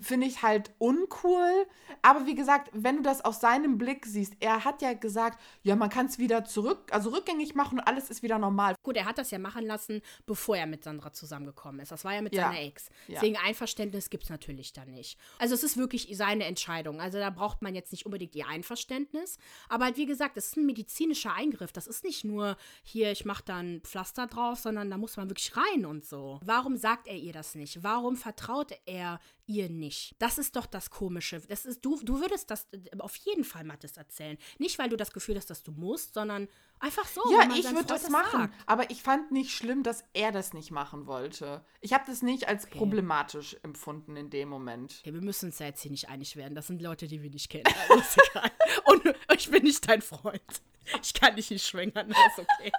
[0.00, 1.66] finde ich halt uncool.
[2.02, 5.76] Aber wie gesagt, wenn du das aus seinem Blick siehst, er hat ja gesagt, ja,
[5.76, 8.74] man kann es wieder zurück, also rückgängig machen und alles ist wieder normal.
[8.82, 11.92] Gut, er hat das ja machen lassen, bevor er mit Sandra zusammengekommen ist.
[11.92, 12.44] Das war ja mit ja.
[12.44, 12.88] seiner Ex.
[13.08, 13.42] Deswegen ja.
[13.42, 15.18] Einverständnis gibt es natürlich da nicht.
[15.38, 17.00] Also es ist wirklich seine Entscheidung.
[17.00, 19.38] Also da braucht man jetzt nicht unbedingt ihr Einverständnis.
[19.68, 21.72] Aber halt, wie gesagt, es ist ein medizinischer Eingriff.
[21.72, 25.28] Das ist nicht nur hier, ich mache da ein Pflaster drauf, sondern da muss man
[25.28, 26.40] wirklich rein und so.
[26.44, 27.82] Warum sagt er ihr das nicht?
[27.82, 30.14] Warum vertraut er ihr nicht.
[30.18, 31.40] Das ist doch das Komische.
[31.48, 34.38] Das ist, du, du würdest das äh, auf jeden Fall Mattes erzählen.
[34.58, 37.20] Nicht, weil du das Gefühl hast, dass du musst, sondern einfach so.
[37.32, 38.42] Ja, ich würde das machen.
[38.42, 38.54] Sagt.
[38.66, 41.64] Aber ich fand nicht schlimm, dass er das nicht machen wollte.
[41.80, 42.78] Ich habe das nicht als okay.
[42.78, 44.98] problematisch empfunden in dem Moment.
[45.00, 46.54] Okay, wir müssen uns ja jetzt hier nicht einig werden.
[46.54, 47.64] Das sind Leute, die wir nicht kennen.
[47.88, 48.20] Also.
[48.84, 50.62] Und ich bin nicht dein Freund.
[51.02, 52.72] Ich kann dich nicht schwängern, das ist okay.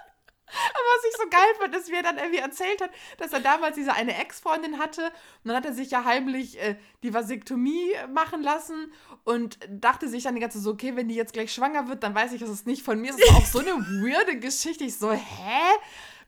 [0.52, 3.40] Aber was ich so geil fand, ist, wie er dann irgendwie erzählt hat, dass er
[3.40, 5.02] damals diese eine Ex-Freundin hatte.
[5.06, 8.92] Und dann hat er sich ja heimlich äh, die Vasektomie machen lassen
[9.24, 12.02] und dachte sich dann die ganze Zeit so, okay, wenn die jetzt gleich schwanger wird,
[12.02, 13.20] dann weiß ich, dass es nicht von mir ist.
[13.20, 14.84] Das ist auch so eine weirde Geschichte.
[14.84, 15.60] Ich so, hä?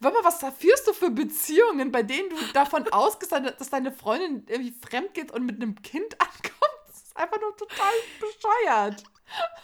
[0.01, 3.93] Warte mal, was da führst du für Beziehungen, bei denen du davon ausgehst, dass deine
[3.93, 6.55] Freundin irgendwie fremd geht und mit einem Kind ankommt?
[6.89, 9.05] Das ist einfach nur total bescheuert.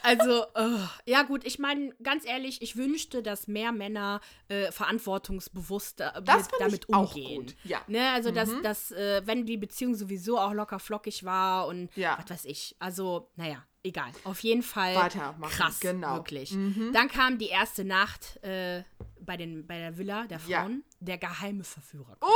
[0.03, 6.01] Also, uh, ja gut, ich meine, ganz ehrlich, ich wünschte, dass mehr Männer äh, verantwortungsbewusst
[6.01, 7.53] äh, mit, damit umgehen.
[7.63, 7.81] Ja.
[7.87, 8.35] Ne, also, mhm.
[8.35, 12.17] dass, dass äh, wenn die Beziehung sowieso auch locker flockig war und ja.
[12.19, 12.75] was weiß ich.
[12.79, 14.11] Also, naja, egal.
[14.23, 14.95] Auf jeden Fall
[15.49, 16.15] krass, genau.
[16.15, 16.51] wirklich.
[16.51, 16.91] Mhm.
[16.93, 18.83] Dann kam die erste Nacht äh,
[19.19, 20.97] bei, den, bei der Villa der Frauen, ja.
[20.99, 22.17] der geheime Verführer.
[22.21, 22.27] Oh!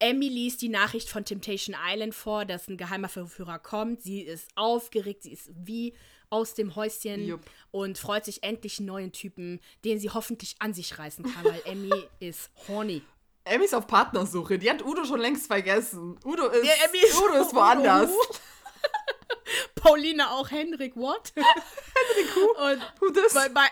[0.00, 4.02] Emmy liest die Nachricht von Temptation Island vor, dass ein geheimer Verführer kommt.
[4.02, 5.94] Sie ist aufgeregt, sie ist wie
[6.34, 7.42] aus dem Häuschen Jupp.
[7.70, 11.62] und freut sich endlich einen neuen Typen, den sie hoffentlich an sich reißen kann, weil
[11.64, 13.02] Emmy ist horny.
[13.44, 14.58] Emmy ist auf Partnersuche.
[14.58, 16.18] Die hat Udo schon längst vergessen.
[16.24, 18.10] Udo ist, ja, ist Udo ist woanders.
[19.76, 20.50] Pauline auch.
[20.50, 21.32] Henrik, what?
[21.36, 22.64] Henrik, who?
[22.64, 23.32] Und who this?
[23.32, 23.68] Bei, bei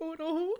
[0.00, 0.54] oder who?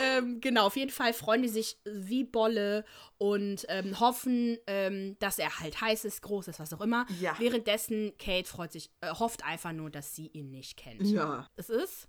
[0.00, 2.84] Ähm, genau, auf jeden Fall freuen die sich wie Bolle
[3.18, 7.06] und ähm, hoffen, ähm, dass er halt heiß ist, groß ist, was auch immer.
[7.20, 7.34] Ja.
[7.38, 11.02] Währenddessen Kate freut sich, äh, hofft einfach nur, dass sie ihn nicht kennt.
[11.02, 11.46] Ja.
[11.56, 12.08] Es ist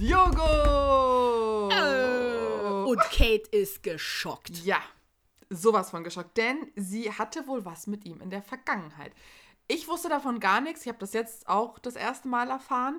[0.00, 1.68] Diogo!
[1.70, 4.64] Äh, und Kate ist geschockt.
[4.64, 4.80] Ja,
[5.50, 9.12] sowas von geschockt, denn sie hatte wohl was mit ihm in der Vergangenheit.
[9.72, 10.82] Ich wusste davon gar nichts.
[10.82, 12.98] Ich habe das jetzt auch das erste Mal erfahren.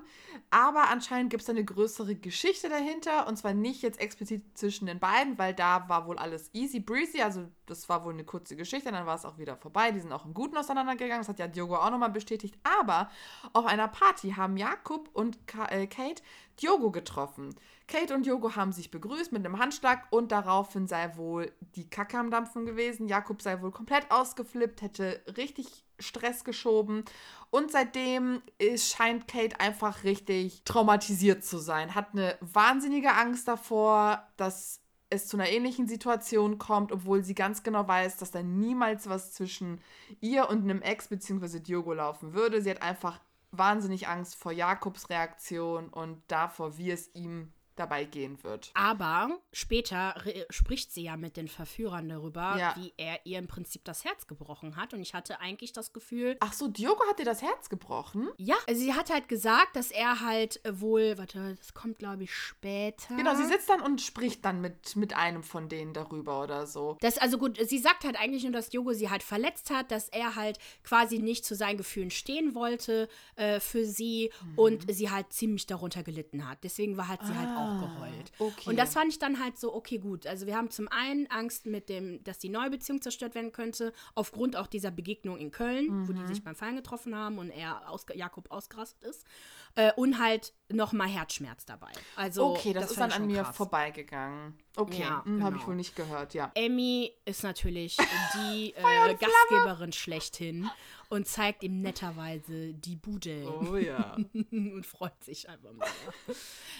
[0.50, 3.26] Aber anscheinend gibt es eine größere Geschichte dahinter.
[3.26, 7.20] Und zwar nicht jetzt explizit zwischen den beiden, weil da war wohl alles easy breezy.
[7.20, 8.90] Also das war wohl eine kurze Geschichte.
[8.90, 9.90] Dann war es auch wieder vorbei.
[9.90, 11.20] Die sind auch im Guten auseinandergegangen.
[11.20, 12.54] Das hat ja Diogo auch nochmal bestätigt.
[12.64, 13.10] Aber
[13.52, 15.36] auf einer Party haben Jakob und
[15.68, 16.22] äh, Kate
[16.62, 17.54] Diogo getroffen.
[17.86, 22.18] Kate und Diogo haben sich begrüßt mit einem Handschlag und daraufhin sei wohl die Kacke
[22.18, 23.08] am Dampfen gewesen.
[23.08, 27.04] Jakob sei wohl komplett ausgeflippt, hätte richtig Stress geschoben.
[27.50, 31.94] Und seitdem ist, scheint Kate einfach richtig traumatisiert zu sein.
[31.94, 37.62] Hat eine wahnsinnige Angst davor, dass es zu einer ähnlichen Situation kommt, obwohl sie ganz
[37.62, 39.80] genau weiß, dass da niemals was zwischen
[40.20, 41.60] ihr und einem Ex bzw.
[41.60, 42.62] Diogo laufen würde.
[42.62, 48.42] Sie hat einfach wahnsinnig Angst vor Jakobs Reaktion und davor, wie es ihm dabei gehen
[48.42, 48.70] wird.
[48.74, 50.14] Aber später
[50.50, 52.74] spricht sie ja mit den Verführern darüber, ja.
[52.76, 54.94] wie er ihr im Prinzip das Herz gebrochen hat.
[54.94, 56.36] Und ich hatte eigentlich das Gefühl.
[56.40, 58.28] Ach so, Diogo hat dir das Herz gebrochen?
[58.36, 63.14] Ja, sie hat halt gesagt, dass er halt wohl, warte, das kommt glaube ich später.
[63.16, 66.96] Genau, sie sitzt dann und spricht dann mit, mit einem von denen darüber oder so.
[67.00, 70.08] Das, also gut, sie sagt halt eigentlich nur, dass Diogo sie halt verletzt hat, dass
[70.08, 74.58] er halt quasi nicht zu seinen Gefühlen stehen wollte äh, für sie mhm.
[74.58, 76.58] und sie halt ziemlich darunter gelitten hat.
[76.64, 77.26] Deswegen war halt ah.
[77.26, 78.32] sie halt auch auch geheult.
[78.38, 78.70] okay.
[78.70, 80.26] Und das fand ich dann halt so, okay, gut.
[80.26, 83.92] Also wir haben zum einen Angst mit dem, dass die neue Beziehung zerstört werden könnte,
[84.14, 87.88] aufgrund auch dieser Begegnung in Köln, wo die sich beim Feiern getroffen haben und er,
[87.88, 89.26] aus, Jakob, ausgerastet ist.
[89.74, 91.92] Äh, und halt nochmal Herzschmerz dabei.
[92.16, 93.56] Also, Okay, das, ist dann an schon mir krass.
[93.56, 94.58] vorbeigegangen.
[94.76, 95.68] Okay, Ja, hm, habe ich genau.
[95.68, 96.50] wohl nicht gehört, ja.
[96.54, 97.96] Emmy ist natürlich
[98.34, 100.70] die äh, Gastgeberin schlechthin
[101.10, 104.16] und zeigt ihm netterweise die Bude Oh ja.
[104.50, 105.86] und freut sich einfach mal.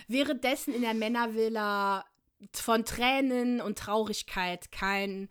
[0.09, 2.05] Währenddessen in der Männervilla
[2.55, 5.29] von Tränen und Traurigkeit kein,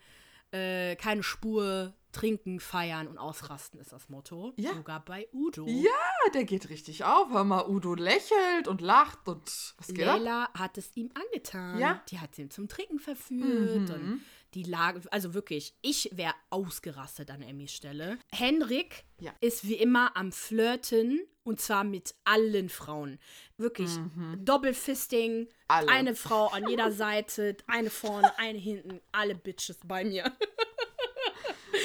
[0.51, 1.93] äh, keine Spur.
[2.11, 4.53] Trinken, feiern und ausrasten ist das Motto.
[4.57, 4.73] Ja.
[4.73, 5.65] Sogar bei Udo.
[5.67, 5.89] Ja,
[6.33, 7.29] der geht richtig auf.
[7.31, 10.17] Hör mal, Udo lächelt und lacht und was geht ab?
[10.19, 11.79] Leila hat es ihm angetan.
[11.79, 12.01] Ja.
[12.09, 13.93] Die hat ihn zum Trinken verführt Mhm.
[13.93, 14.21] und
[14.53, 18.17] die Lage, also wirklich, ich wäre ausgerastet an Emmys Stelle.
[18.33, 19.31] Henrik Ja.
[19.39, 23.17] ist wie immer am Flirten und zwar mit allen Frauen.
[23.57, 23.89] Wirklich
[24.45, 25.47] Doppelfisting, Mhm.
[25.69, 25.87] Alle.
[25.87, 30.25] eine Frau an jeder Seite, eine vorne, eine hinten, alle Bitches bei mir.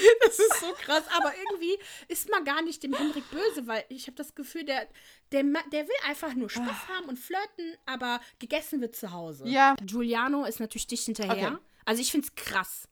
[0.23, 1.79] Das ist so krass, aber irgendwie
[2.09, 4.87] ist man gar nicht dem Henrik böse, weil ich habe das Gefühl, der,
[5.33, 9.45] der, der will einfach nur Spaß haben und flirten, aber gegessen wird zu Hause.
[9.45, 9.49] Ah.
[9.49, 9.75] Ja.
[9.85, 11.53] Giuliano ist natürlich dicht hinterher.
[11.53, 11.63] Okay.
[11.85, 12.89] Also ich finde es krass,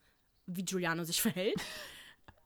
[0.46, 1.56] wie Giuliano sich verhält.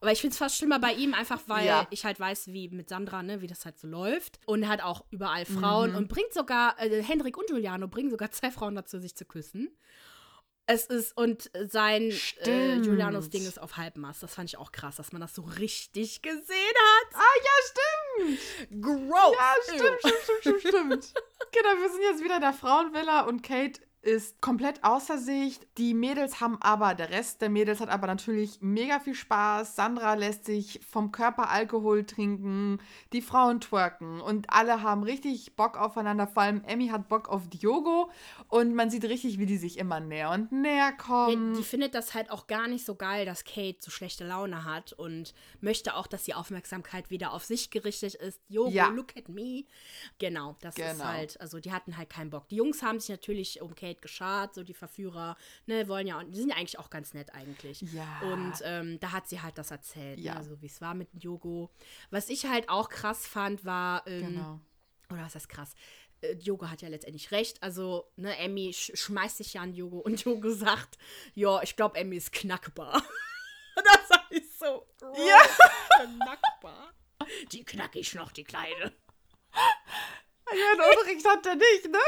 [0.01, 1.85] Aber ich finde es fast schlimmer bei ihm, einfach weil Ja.
[1.89, 4.39] ich halt weiß, wie mit Sandra, ne, wie das halt so läuft.
[4.45, 5.59] Und er hat auch überall Mhm.
[5.59, 9.25] Frauen und bringt sogar, äh, Hendrik und Giuliano bringen sogar zwei Frauen dazu, sich zu
[9.25, 9.69] küssen.
[10.71, 12.85] Es ist, und sein äh, Stimmt.
[12.85, 14.21] Giulianos Ding ist auf Halbmast.
[14.21, 17.15] Das fand ich auch krass, dass man das so richtig gesehen hat.
[17.15, 18.37] Ah, ja,
[18.69, 18.83] stimmt.
[18.83, 19.35] Gross.
[19.35, 21.13] Ja, stimmt, stimmt, stimmt, stimmt, stimmt.
[21.51, 25.67] Genau, wir sind jetzt wieder in der Frauenvilla und Kate ist komplett außer Sicht.
[25.77, 29.75] Die Mädels haben aber, der Rest der Mädels hat aber natürlich mega viel Spaß.
[29.75, 32.79] Sandra lässt sich vom Körper Alkohol trinken,
[33.11, 36.27] die Frauen twerken und alle haben richtig Bock aufeinander.
[36.27, 38.09] Vor allem Emmy hat Bock auf Diogo
[38.47, 41.55] und man sieht richtig, wie die sich immer näher und näher kommen.
[41.55, 44.93] die findet das halt auch gar nicht so geil, dass Kate so schlechte Laune hat
[44.93, 48.39] und möchte auch, dass die Aufmerksamkeit wieder auf sich gerichtet ist.
[48.47, 48.87] Jogo, Ja.
[48.87, 49.65] look at me.
[50.19, 51.03] Genau, das ist Genau.
[51.03, 52.47] halt, also die hatten halt keinen Bock.
[52.47, 56.37] Die Jungs haben sich natürlich um Kate geschart, so die Verführer, ne, wollen ja, die
[56.37, 57.81] sind ja eigentlich auch ganz nett eigentlich.
[57.81, 58.19] Ja.
[58.21, 60.35] Und ähm, da hat sie halt das erzählt, Ja.
[60.35, 61.69] ne, so wie es war mit Jogo.
[62.09, 64.59] Was ich halt auch krass fand, war, ähm, genau.
[65.11, 65.73] oder was heißt krass?
[66.21, 67.61] Äh, Jogo hat ja letztendlich recht.
[67.63, 70.97] Also, ne, Emmy sch schmeißt sich ja an Jogo und Jogo sagt,
[71.33, 73.01] ja, ich glaube, Emmy ist knackbar.
[73.75, 74.85] das sag ich so.
[75.01, 76.05] Ja.
[76.05, 76.93] Knackbar.
[77.51, 78.93] Die knack ich noch, die Kleine.
[80.53, 81.99] Ja, Unterricht hat er nicht, ne?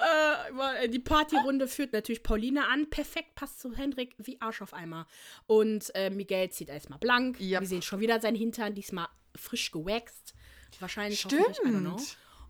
[0.00, 2.88] Äh, äh, die Partyrunde führt natürlich Pauline an.
[2.90, 5.06] Perfekt, passt zu Hendrik wie Arsch auf Eimer.
[5.46, 7.38] Und äh, Miguel zieht erstmal blank.
[7.40, 7.60] Yep.
[7.60, 10.34] Wir sehen schon wieder seinen Hintern, diesmal frisch gewaxt.
[10.78, 11.20] Wahrscheinlich.
[11.20, 11.60] Stimmt.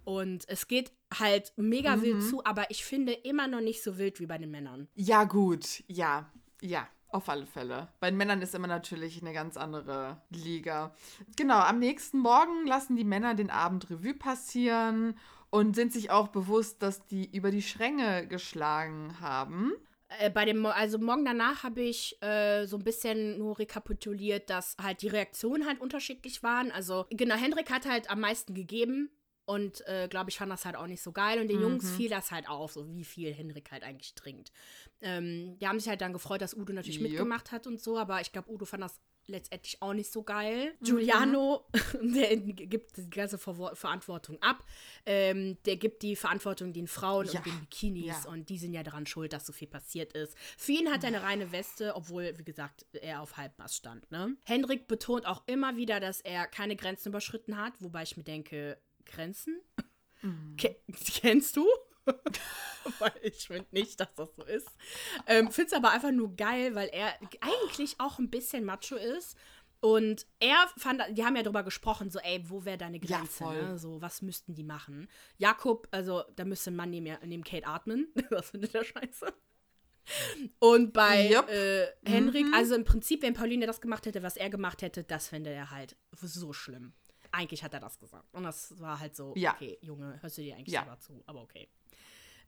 [0.05, 4.18] Und es geht halt mega wild zu, aber ich finde immer noch nicht so wild
[4.18, 4.88] wie bei den Männern.
[4.94, 5.85] Ja, gut.
[5.87, 6.88] Ja, ja.
[7.12, 7.88] Auf alle Fälle.
[7.99, 10.94] Bei den Männern ist immer natürlich eine ganz andere Liga.
[11.37, 15.14] Genau, am nächsten Morgen lassen die Männer den Abend Revue passieren
[15.51, 19.73] und sind sich auch bewusst, dass die über die Schränke geschlagen haben.
[20.18, 24.77] Äh, bei dem, also morgen danach habe ich äh, so ein bisschen nur rekapituliert, dass
[24.81, 26.70] halt die Reaktionen halt unterschiedlich waren.
[26.70, 29.11] Also genau, Hendrik hat halt am meisten gegeben
[29.50, 32.08] und äh, glaube ich fand das halt auch nicht so geil und den Jungs fiel
[32.08, 34.52] das halt auf, so wie viel Hendrik halt eigentlich trinkt.
[35.00, 37.08] Ähm, die haben sich halt dann gefreut, dass Udo natürlich Jupp.
[37.10, 40.74] mitgemacht hat und so, aber ich glaube, Udo fand das letztendlich auch nicht so geil.
[40.82, 41.64] Giuliano,
[42.02, 44.64] der gibt die ganze Verwo- Verantwortung ab.
[45.06, 47.38] Ähm, der gibt die Verantwortung den Frauen Ja.
[47.38, 48.30] und den Bikinis Ja.
[48.30, 50.36] und die sind ja daran schuld, dass so viel passiert ist.
[50.58, 54.10] Für ihn hat er eine reine Weste, obwohl, wie gesagt, er auf Halbmast stand.
[54.10, 54.36] Ne?
[54.46, 58.78] Hendrik betont auch immer wieder, dass er keine Grenzen überschritten hat, wobei ich mir denke,
[59.11, 59.61] Grenzen?
[60.57, 60.77] Ke
[61.14, 61.66] kennst du?
[62.99, 64.68] weil ich finde nicht, dass das so ist.
[65.27, 69.37] Ähm, finde es aber einfach nur geil, weil er eigentlich auch ein bisschen macho ist.
[69.81, 73.33] Und er fand, die haben ja darüber gesprochen, so, ey, wo wäre deine Ja, Grenze?
[73.44, 73.62] voll.
[73.62, 73.79] ne?
[73.79, 75.09] So, was müssten die machen?
[75.38, 78.09] Jakob, also, da müsste ein Mann neben, neben Kate atmen.
[78.31, 79.33] das findet er scheiße.
[80.59, 81.49] Und bei Jupp.
[81.49, 85.29] äh, Henrik, also im Prinzip, wenn Pauline das gemacht hätte, was er gemacht hätte, das
[85.29, 86.92] fände er halt so schlimm.
[87.33, 88.33] Eigentlich hat er das gesagt.
[88.35, 89.55] Und das war halt so, Ja.
[89.55, 90.83] okay, Junge, hörst du dir eigentlich Ja.
[90.83, 91.69] selber zu, aber okay.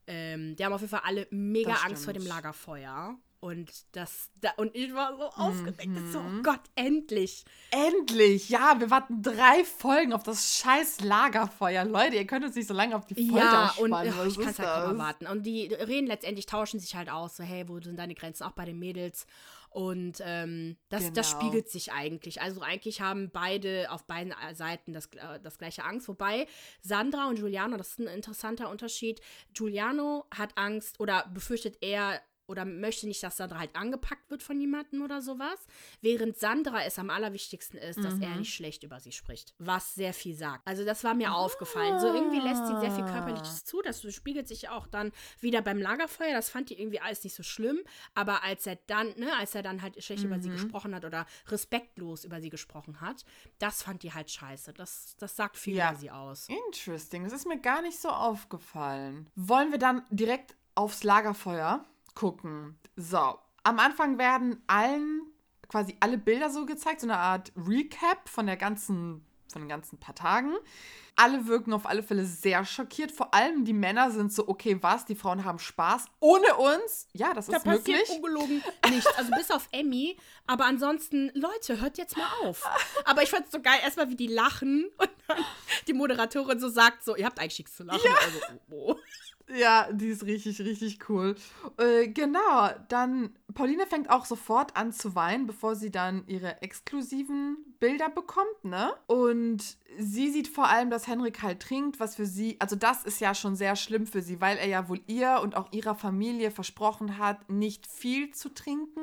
[0.07, 2.27] Ähm, die haben auf jeden Fall alle mega Angst vor dem.
[2.27, 3.17] Lagerfeuer.
[3.43, 5.89] Und das, da, und ich war so aufgeregt.
[5.89, 6.13] Mhm.
[6.13, 7.45] So, oh Gott, endlich.
[7.73, 8.49] Endlich!
[8.51, 11.85] Ja, wir warten drei Folgen auf das scheiß Lagerfeuer.
[11.85, 13.93] Leute, ihr könnt uns nicht so lange auf die Folter ja, spannen.
[13.93, 15.27] und ach, ich kann es halt kaum erwarten.
[15.27, 17.37] Und die reden letztendlich, tauschen sich halt aus.
[17.37, 18.45] So, hey, wo sind deine Grenzen?
[18.45, 19.27] Auch bei den Mädels.
[19.71, 21.15] Und ähm, das, genau.
[21.15, 22.41] das spiegelt sich eigentlich.
[22.41, 26.07] Also eigentlich haben beide auf beiden Seiten das, äh, das gleiche Angst.
[26.07, 26.47] Wobei
[26.81, 29.21] Sandra und Giuliano, das ist ein interessanter Unterschied.
[29.53, 32.21] Giuliano hat Angst oder befürchtet eher
[32.53, 35.59] oder möchte nicht, dass Sandra halt angepackt wird von jemandem oder sowas.
[36.03, 38.03] Während Sandra es am allerwichtigsten ist, mhm.
[38.03, 38.39] dass er mhm.
[38.41, 39.55] nicht schlecht über sie spricht.
[39.59, 40.67] Was sehr viel sagt.
[40.67, 41.35] Also das war mir ah.
[41.35, 41.99] aufgefallen.
[41.99, 43.83] So irgendwie lässt sie sehr viel Körperliches zu.
[43.83, 46.35] Das spiegelt sich auch dann wieder beim Lagerfeuer.
[46.35, 47.81] Das fand die irgendwie alles nicht so schlimm.
[48.15, 50.33] Aber als er dann, ne, als er dann halt schlecht mhm.
[50.33, 50.55] über sie mhm.
[50.55, 53.25] gesprochen hat oder respektlos über sie gesprochen hat,
[53.59, 54.75] das fand die halt scheiße.
[54.75, 55.91] Das, das sagt viel ja.
[55.91, 56.49] über sie aus.
[56.49, 57.25] Interesting.
[57.25, 59.31] Das ist mir gar nicht so aufgefallen.
[59.35, 61.85] Wollen wir dann direkt aufs Lagerfeuer?
[62.15, 62.79] Gucken.
[62.97, 65.23] So, am Anfang werden allen
[65.69, 69.99] quasi alle Bilder so gezeigt, so eine Art Recap von der ganzen, von den ganzen
[69.99, 70.55] paar Tagen.
[71.15, 73.13] Alle wirken auf alle Fälle sehr schockiert.
[73.13, 75.05] Vor allem die Männer sind so, okay, was?
[75.05, 77.07] Die Frauen haben Spaß ohne uns?
[77.13, 78.05] Ja, das da ist möglich.
[78.09, 79.19] Da ungelogen nichts.
[79.19, 80.17] Also bis auf Emmy.
[80.47, 82.67] Aber ansonsten, Leute, hört jetzt mal auf.
[83.05, 85.45] Aber ich fand es so geil, erstmal wie die lachen und dann
[85.87, 88.01] die Moderatorin so sagt so, ihr habt eigentlich nichts zu lachen.
[88.05, 88.15] Ja.
[88.25, 88.39] Also,
[88.71, 88.97] oh, oh.
[89.55, 91.37] Ja, die ist richtig, richtig cool.
[91.79, 97.57] Äh, genau, dann Pauline fängt auch sofort an zu weinen, bevor sie dann ihre exklusiven
[97.81, 98.93] Bilder bekommt, ne?
[99.07, 103.21] Und sie sieht vor allem, dass Henrik halt trinkt, was für sie, also das ist
[103.21, 106.51] ja schon sehr schlimm für sie, weil er ja wohl ihr und auch ihrer Familie
[106.51, 109.01] versprochen hat, nicht viel zu trinken.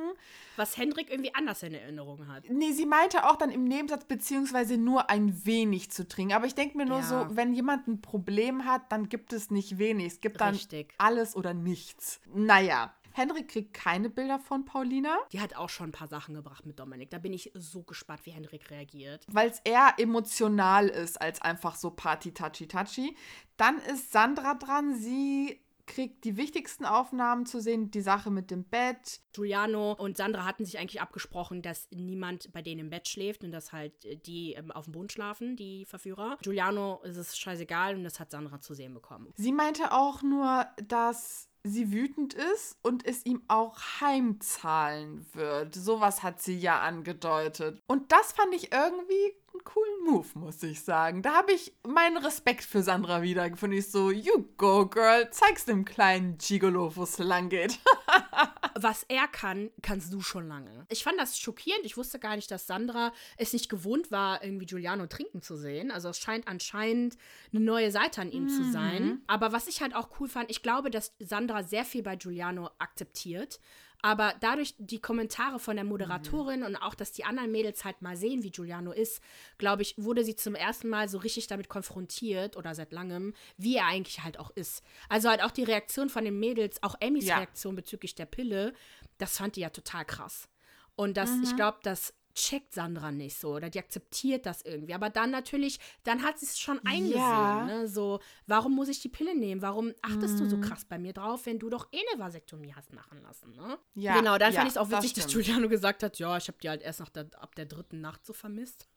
[0.56, 2.43] Was Henrik irgendwie anders in Erinnerung hat.
[2.49, 6.34] Nee, sie meinte auch dann im Nebensatz, beziehungsweise nur ein wenig zu trinken.
[6.34, 7.04] Aber ich denke mir nur ja.
[7.04, 10.08] so, wenn jemand ein Problem hat, dann gibt es nicht wenig.
[10.08, 10.94] Es gibt dann Richtig.
[10.98, 12.22] alles oder nichts.
[12.34, 15.18] Naja, Henrik kriegt keine Bilder von Paulina.
[15.32, 17.10] Die hat auch schon ein paar Sachen gebracht mit Dominik.
[17.10, 19.26] Da bin ich so gespannt, wie Henrik reagiert.
[19.30, 23.15] Weil es eher emotional ist als einfach so Party, Touchy, Touchy.
[23.58, 24.96] Dann ist Sandra dran.
[24.96, 29.21] Sie kriegt die wichtigsten Aufnahmen zu sehen, die Sache mit dem Bett.
[29.34, 33.52] Giuliano und Sandra hatten sich eigentlich abgesprochen, dass niemand bei denen im Bett schläft und
[33.52, 36.38] dass halt äh, die ähm, auf dem Boden schlafen, die Verführer.
[36.41, 39.34] Giuliano ist es scheißegal und das hat Sandra zu sehen bekommen.
[39.36, 45.75] Sie meinte auch nur, dass sie wütend ist und es ihm auch heimzahlen wird.
[45.75, 47.82] Sowas hat sie ja angedeutet.
[47.88, 51.22] Und das fand ich irgendwie einen coolen Move, muss ich sagen.
[51.22, 53.78] Da habe ich meinen Respekt für Sandra wiedergefunden.
[53.78, 57.80] Ich so, you go, girl, zeig's dem kleinen Gigolo, wo es lang geht.
[58.76, 60.86] Was er kann, kannst du schon lange.
[60.89, 61.86] Ich fand das schockierend.
[61.86, 65.91] Ich wusste gar nicht, dass Sandra es nicht gewohnt war, irgendwie Giuliano trinken zu sehen.
[65.91, 67.17] Also es scheint anscheinend
[67.52, 68.50] eine neue Seite an ihm mhm.
[68.50, 69.22] zu sein.
[69.28, 72.69] Aber was ich halt auch cool fand, ich glaube, dass Sandra sehr viel bei Giuliano
[72.80, 73.60] akzeptiert
[74.01, 76.65] aber dadurch die Kommentare von der Moderatorin mhm.
[76.67, 79.21] und auch, dass die anderen Mädels halt mal sehen, wie Giuliano ist,
[79.57, 83.75] glaube ich, wurde sie zum ersten Mal so richtig damit konfrontiert oder seit langem, wie
[83.75, 84.83] er eigentlich halt auch ist.
[85.09, 87.38] Also halt auch die Reaktion von den Mädels, auch Emmys ja.
[87.38, 88.73] Reaktion bezüglich der Pille,
[89.17, 90.47] das fand die ja total krass.
[90.95, 91.43] Und das, mhm.
[91.43, 94.93] ich glaube, dass checkt Sandra nicht so oder die akzeptiert das irgendwie.
[94.93, 97.19] Aber dann natürlich, dann hat sie es schon eingesehen.
[97.19, 97.65] Ja.
[97.65, 97.88] Ne?
[97.88, 99.62] So, warum muss ich die Pille nehmen?
[99.62, 100.39] Warum achtest mhm.
[100.39, 100.62] du so mhm.
[100.62, 103.52] krass bei mir drauf, wenn du doch eh eine Vasektomie hast machen lassen?
[103.56, 103.78] Ne?
[103.95, 104.15] Ja.
[104.17, 106.47] Genau, dann ja, fand ich es auch witzig, das dass Giuliano gesagt hat, ja, ich
[106.47, 108.88] habe die halt erst nach der, ab der dritten Nacht so vermisst.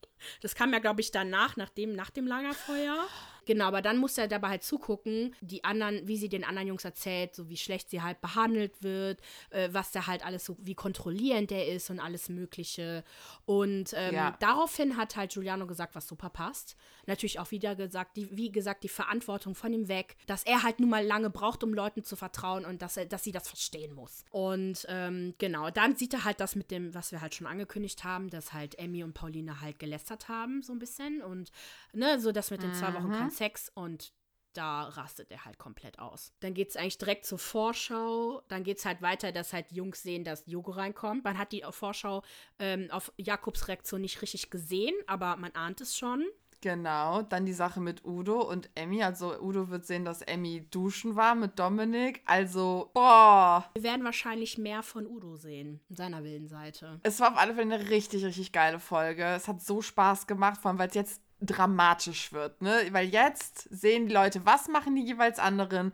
[0.40, 3.07] Das kam ja, glaube ich, danach, nach dem, nach dem Lagerfeuer.
[3.44, 6.85] Genau, aber dann muss er dabei halt zugucken, die anderen, wie sie den anderen Jungs
[6.85, 10.74] erzählt, so wie schlecht sie halt behandelt wird, äh, was der halt alles so, wie
[10.74, 13.05] kontrollierend der ist und alles Mögliche.
[13.44, 14.37] Und ähm, ja.
[14.40, 16.76] daraufhin hat halt Giuliano gesagt, was super passt.
[17.07, 20.78] Natürlich auch wieder gesagt, die, wie gesagt, die Verantwortung von ihm weg, dass er halt
[20.78, 23.94] nun mal lange braucht, um Leuten zu vertrauen und dass er, dass sie das verstehen
[23.94, 24.24] muss.
[24.31, 28.05] Und ähm, genau, dann sieht er halt das mit dem, was wir halt schon angekündigt
[28.05, 31.22] haben, dass halt Emmy und Pauline halt gelästert haben, so ein bisschen.
[31.22, 31.50] Und
[31.92, 33.18] ne, so das mit den zwei Wochen mhm.
[33.33, 34.12] Sex und
[34.53, 36.33] da rastet er halt komplett aus.
[36.40, 38.42] Dann geht es eigentlich direkt zur Vorschau.
[38.49, 41.25] Dann geht es halt weiter, dass halt Jungs sehen, dass Jogo reinkommt.
[41.25, 42.23] Man hat die Vorschau
[42.59, 46.25] ähm, auf Jakobs Reaktion nicht richtig gesehen, aber man ahnt es schon.
[46.62, 49.03] Genau, dann die Sache mit Udo und Emmy.
[49.03, 52.23] Also Udo wird sehen, dass Emmy duschen war mit Dominik.
[52.25, 53.68] Also, boah.
[53.75, 57.01] Wir werden wahrscheinlich mehr von Udo sehen, seiner wilden Seite.
[57.03, 59.25] Es war auf alle Fälle eine richtig, richtig geile Folge.
[59.25, 62.88] Es hat so Spaß gemacht, vor allem weil es jetzt dramatisch wird, ne?
[62.90, 65.92] Weil jetzt sehen die Leute, was machen die jeweils anderen?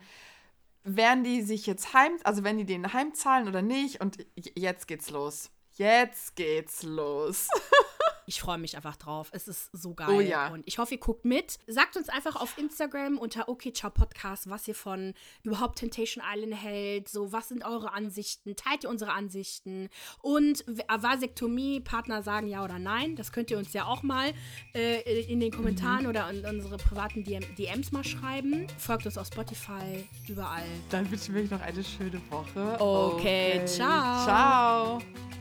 [0.85, 4.01] Werden die sich jetzt heim, also wenn die den heimzahlen oder nicht?
[4.01, 5.51] Und jetzt geht's los.
[5.75, 7.49] Jetzt geht's los.
[8.29, 9.31] Ich freue mich einfach drauf.
[9.33, 10.09] Es ist so geil.
[10.11, 10.49] Oh ja.
[10.49, 11.59] Und ich hoffe, ihr guckt mit.
[11.67, 16.55] Sagt uns einfach auf Instagram unter Okay Ciao Podcast, was ihr von überhaupt Temptation Island
[16.55, 17.09] hält.
[17.09, 18.55] So, was sind eure Ansichten?
[18.55, 19.89] Teilt ihr unsere Ansichten?
[20.21, 23.17] Und Vasektomie, Partner sagen ja oder nein.
[23.17, 24.33] Das könnt ihr uns ja auch mal
[24.75, 26.09] äh, in den Kommentaren Mhm.
[26.11, 28.67] oder in unsere privaten DM DMs mal schreiben.
[28.77, 30.67] Folgt uns auf Spotify, überall.
[30.91, 32.79] Dann wünschen wir euch noch eine schöne Woche.
[32.79, 34.25] Okay, ciao.
[34.25, 35.38] Ciao.